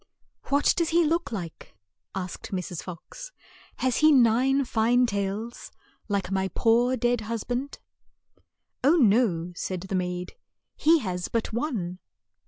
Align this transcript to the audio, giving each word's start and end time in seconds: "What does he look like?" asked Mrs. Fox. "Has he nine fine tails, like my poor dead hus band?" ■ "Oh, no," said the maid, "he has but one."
"What 0.45 0.73
does 0.75 0.89
he 0.89 1.03
look 1.05 1.31
like?" 1.31 1.75
asked 2.15 2.51
Mrs. 2.51 2.81
Fox. 2.81 3.31
"Has 3.75 3.97
he 3.97 4.11
nine 4.11 4.65
fine 4.65 5.05
tails, 5.05 5.71
like 6.07 6.31
my 6.31 6.47
poor 6.55 6.97
dead 6.97 7.21
hus 7.21 7.43
band?" 7.43 7.77
■ 8.37 8.41
"Oh, 8.83 8.95
no," 8.95 9.53
said 9.55 9.81
the 9.81 9.93
maid, 9.95 10.33
"he 10.75 10.97
has 11.01 11.27
but 11.27 11.53
one." 11.53 11.99